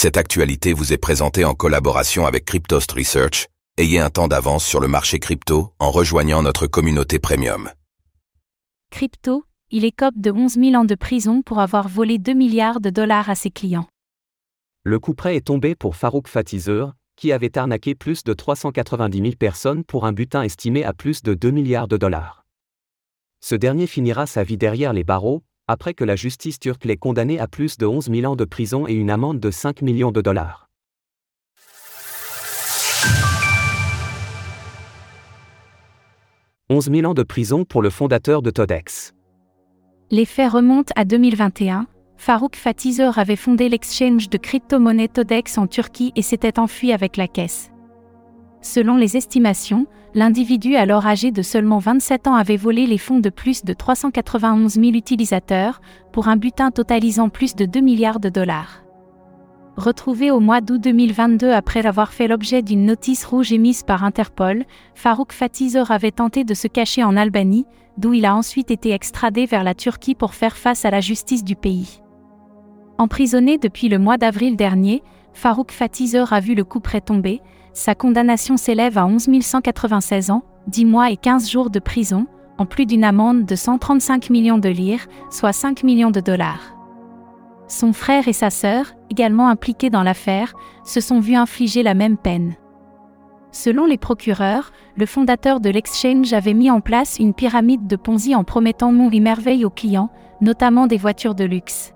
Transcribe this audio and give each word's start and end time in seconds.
Cette 0.00 0.16
actualité 0.16 0.74
vous 0.74 0.92
est 0.92 0.96
présentée 0.96 1.44
en 1.44 1.54
collaboration 1.54 2.24
avec 2.24 2.44
Cryptost 2.44 2.92
Research. 2.92 3.48
Ayez 3.78 3.98
un 3.98 4.10
temps 4.10 4.28
d'avance 4.28 4.64
sur 4.64 4.78
le 4.78 4.86
marché 4.86 5.18
crypto 5.18 5.72
en 5.80 5.90
rejoignant 5.90 6.40
notre 6.40 6.68
communauté 6.68 7.18
premium. 7.18 7.68
Crypto, 8.92 9.42
il 9.72 9.84
écope 9.84 10.14
de 10.16 10.30
11 10.30 10.54
000 10.54 10.74
ans 10.76 10.84
de 10.84 10.94
prison 10.94 11.42
pour 11.42 11.58
avoir 11.58 11.88
volé 11.88 12.18
2 12.18 12.32
milliards 12.32 12.80
de 12.80 12.90
dollars 12.90 13.28
à 13.28 13.34
ses 13.34 13.50
clients. 13.50 13.88
Le 14.84 15.00
coup 15.00 15.14
près 15.14 15.34
est 15.34 15.48
tombé 15.48 15.74
pour 15.74 15.96
Farouk 15.96 16.28
Fatizeur, 16.28 16.94
qui 17.16 17.32
avait 17.32 17.58
arnaqué 17.58 17.96
plus 17.96 18.22
de 18.22 18.32
390 18.34 19.18
000 19.18 19.32
personnes 19.36 19.82
pour 19.82 20.06
un 20.06 20.12
butin 20.12 20.42
estimé 20.42 20.84
à 20.84 20.92
plus 20.92 21.24
de 21.24 21.34
2 21.34 21.50
milliards 21.50 21.88
de 21.88 21.96
dollars. 21.96 22.46
Ce 23.40 23.56
dernier 23.56 23.88
finira 23.88 24.28
sa 24.28 24.44
vie 24.44 24.58
derrière 24.58 24.92
les 24.92 25.02
barreaux, 25.02 25.42
après 25.68 25.94
que 25.94 26.02
la 26.02 26.16
justice 26.16 26.58
turque 26.58 26.86
l'ait 26.86 26.96
condamné 26.96 27.38
à 27.38 27.46
plus 27.46 27.76
de 27.78 27.86
11 27.86 28.10
000 28.10 28.32
ans 28.32 28.36
de 28.36 28.44
prison 28.44 28.88
et 28.88 28.94
une 28.94 29.10
amende 29.10 29.38
de 29.38 29.50
5 29.50 29.82
millions 29.82 30.10
de 30.10 30.22
dollars. 30.22 30.68
«11 36.70 36.90
000 36.90 37.10
ans 37.10 37.14
de 37.14 37.22
prison 37.22 37.64
pour 37.64 37.80
le 37.80 37.90
fondateur 37.90 38.42
de 38.42 38.50
Todex. 38.50 39.14
Les 40.10 40.24
faits 40.24 40.52
remontent 40.52 40.92
à 40.96 41.04
2021. 41.04 41.86
Farouk 42.16 42.56
Fatizor 42.56 43.18
avait 43.18 43.36
fondé 43.36 43.68
l'exchange 43.68 44.28
de 44.28 44.38
crypto-monnaie 44.38 45.08
Todex 45.08 45.56
en 45.56 45.66
Turquie 45.66 46.12
et 46.16 46.22
s'était 46.22 46.58
enfui 46.58 46.92
avec 46.92 47.16
la 47.16 47.28
caisse. 47.28 47.70
Selon 48.60 48.96
les 48.96 49.16
estimations, 49.16 49.86
l'individu 50.14 50.74
alors 50.74 51.06
âgé 51.06 51.30
de 51.30 51.42
seulement 51.42 51.78
27 51.78 52.26
ans 52.26 52.34
avait 52.34 52.56
volé 52.56 52.86
les 52.86 52.98
fonds 52.98 53.20
de 53.20 53.30
plus 53.30 53.64
de 53.64 53.72
391 53.72 54.74
000 54.74 54.86
utilisateurs, 54.94 55.80
pour 56.12 56.28
un 56.28 56.36
butin 56.36 56.70
totalisant 56.70 57.28
plus 57.28 57.54
de 57.54 57.66
2 57.66 57.80
milliards 57.80 58.20
de 58.20 58.28
dollars. 58.28 58.82
Retrouvé 59.76 60.32
au 60.32 60.40
mois 60.40 60.60
d'août 60.60 60.80
2022 60.80 61.52
après 61.52 61.86
avoir 61.86 62.12
fait 62.12 62.26
l'objet 62.26 62.62
d'une 62.62 62.84
notice 62.84 63.24
rouge 63.24 63.52
émise 63.52 63.84
par 63.84 64.02
Interpol, 64.02 64.64
Farouk 64.96 65.32
Fatizor 65.32 65.92
avait 65.92 66.10
tenté 66.10 66.42
de 66.42 66.54
se 66.54 66.66
cacher 66.66 67.04
en 67.04 67.16
Albanie, 67.16 67.64
d'où 67.96 68.12
il 68.12 68.26
a 68.26 68.34
ensuite 68.34 68.72
été 68.72 68.90
extradé 68.90 69.46
vers 69.46 69.62
la 69.62 69.74
Turquie 69.74 70.16
pour 70.16 70.34
faire 70.34 70.56
face 70.56 70.84
à 70.84 70.90
la 70.90 71.00
justice 71.00 71.44
du 71.44 71.54
pays. 71.54 72.00
Emprisonné 72.98 73.58
depuis 73.58 73.88
le 73.88 74.00
mois 74.00 74.18
d'avril 74.18 74.56
dernier, 74.56 75.04
Farouk 75.38 75.70
Fatizor 75.70 76.32
a 76.32 76.40
vu 76.40 76.56
le 76.56 76.64
coup 76.64 76.80
près 76.80 77.00
tomber, 77.00 77.40
sa 77.72 77.94
condamnation 77.94 78.56
s'élève 78.56 78.98
à 78.98 79.06
11 79.06 79.28
196 79.40 80.32
ans, 80.32 80.42
10 80.66 80.84
mois 80.84 81.12
et 81.12 81.16
15 81.16 81.48
jours 81.48 81.70
de 81.70 81.78
prison, 81.78 82.26
en 82.58 82.66
plus 82.66 82.86
d'une 82.86 83.04
amende 83.04 83.44
de 83.44 83.54
135 83.54 84.30
millions 84.30 84.58
de 84.58 84.68
lire, 84.68 85.06
soit 85.30 85.52
5 85.52 85.84
millions 85.84 86.10
de 86.10 86.18
dollars. 86.18 86.74
Son 87.68 87.92
frère 87.92 88.26
et 88.26 88.32
sa 88.32 88.50
sœur, 88.50 88.94
également 89.10 89.48
impliqués 89.48 89.90
dans 89.90 90.02
l'affaire, 90.02 90.54
se 90.82 91.00
sont 91.00 91.20
vus 91.20 91.36
infliger 91.36 91.84
la 91.84 91.94
même 91.94 92.16
peine. 92.16 92.56
Selon 93.52 93.86
les 93.86 93.96
procureurs, 93.96 94.72
le 94.96 95.06
fondateur 95.06 95.60
de 95.60 95.70
l'exchange 95.70 96.32
avait 96.32 96.52
mis 96.52 96.68
en 96.68 96.80
place 96.80 97.20
une 97.20 97.32
pyramide 97.32 97.86
de 97.86 97.94
Ponzi 97.94 98.34
en 98.34 98.42
promettant 98.42 98.90
monts 98.90 99.12
et 99.12 99.20
merveilles 99.20 99.64
aux 99.64 99.70
clients, 99.70 100.10
notamment 100.40 100.88
des 100.88 100.98
voitures 100.98 101.36
de 101.36 101.44
luxe. 101.44 101.94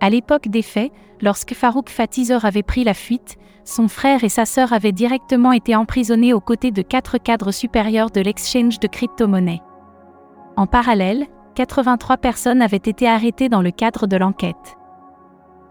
À 0.00 0.10
l'époque 0.10 0.48
des 0.48 0.62
faits, 0.62 0.92
lorsque 1.20 1.54
Farouk 1.54 1.88
Fatizor 1.88 2.44
avait 2.44 2.62
pris 2.62 2.84
la 2.84 2.94
fuite, 2.94 3.36
son 3.64 3.88
frère 3.88 4.24
et 4.24 4.28
sa 4.28 4.44
sœur 4.44 4.72
avaient 4.72 4.92
directement 4.92 5.52
été 5.52 5.74
emprisonnés 5.74 6.34
aux 6.34 6.40
côtés 6.40 6.70
de 6.70 6.82
quatre 6.82 7.18
cadres 7.18 7.52
supérieurs 7.52 8.10
de 8.10 8.20
l'exchange 8.20 8.78
de 8.78 8.86
crypto-monnaies. 8.86 9.62
En 10.56 10.66
parallèle, 10.66 11.26
83 11.54 12.18
personnes 12.18 12.60
avaient 12.60 12.76
été 12.76 13.08
arrêtées 13.08 13.48
dans 13.48 13.62
le 13.62 13.70
cadre 13.70 14.06
de 14.06 14.16
l'enquête. 14.16 14.76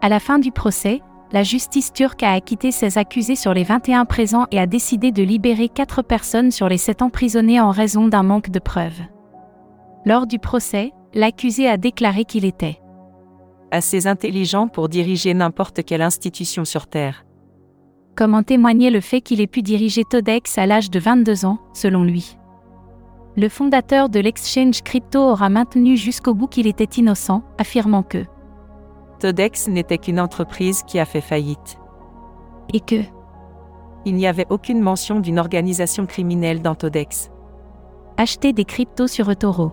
À 0.00 0.08
la 0.08 0.18
fin 0.18 0.38
du 0.38 0.50
procès, 0.50 1.00
la 1.32 1.42
justice 1.42 1.92
turque 1.92 2.22
a 2.22 2.32
acquitté 2.32 2.70
ses 2.70 2.98
accusés 2.98 3.36
sur 3.36 3.54
les 3.54 3.64
21 3.64 4.04
présents 4.04 4.46
et 4.50 4.58
a 4.58 4.66
décidé 4.66 5.12
de 5.12 5.22
libérer 5.22 5.68
4 5.68 6.02
personnes 6.02 6.50
sur 6.50 6.68
les 6.68 6.78
7 6.78 7.02
emprisonnées 7.02 7.60
en 7.60 7.70
raison 7.70 8.08
d'un 8.08 8.22
manque 8.22 8.50
de 8.50 8.58
preuves. 8.58 9.00
Lors 10.04 10.26
du 10.26 10.38
procès, 10.38 10.92
l'accusé 11.14 11.68
a 11.68 11.76
déclaré 11.76 12.24
qu'il 12.24 12.44
était 12.44 12.80
assez 13.74 14.06
intelligent 14.06 14.68
pour 14.68 14.88
diriger 14.88 15.34
n'importe 15.34 15.84
quelle 15.84 16.02
institution 16.02 16.64
sur 16.64 16.86
Terre. 16.86 17.26
Comme 18.16 18.34
en 18.34 18.44
témoignait 18.44 18.90
le 18.90 19.00
fait 19.00 19.20
qu'il 19.20 19.40
ait 19.40 19.48
pu 19.48 19.62
diriger 19.62 20.04
Todex 20.04 20.56
à 20.56 20.66
l'âge 20.66 20.90
de 20.90 21.00
22 21.00 21.44
ans, 21.44 21.58
selon 21.72 22.04
lui. 22.04 22.38
Le 23.36 23.48
fondateur 23.48 24.08
de 24.08 24.20
l'exchange 24.20 24.82
crypto 24.82 25.18
aura 25.18 25.48
maintenu 25.48 25.96
jusqu'au 25.96 26.34
bout 26.34 26.46
qu'il 26.46 26.68
était 26.68 27.00
innocent, 27.00 27.42
affirmant 27.58 28.04
que 28.04 28.24
Todex 29.18 29.66
n'était 29.66 29.98
qu'une 29.98 30.20
entreprise 30.20 30.84
qui 30.84 31.00
a 31.00 31.04
fait 31.04 31.20
faillite. 31.20 31.78
Et 32.72 32.80
que 32.80 33.02
Il 34.04 34.14
n'y 34.14 34.28
avait 34.28 34.46
aucune 34.50 34.80
mention 34.80 35.18
d'une 35.18 35.40
organisation 35.40 36.06
criminelle 36.06 36.62
dans 36.62 36.76
Todex. 36.76 37.30
Acheter 38.16 38.52
des 38.52 38.64
cryptos 38.64 39.08
sur 39.08 39.28
eToro. 39.30 39.72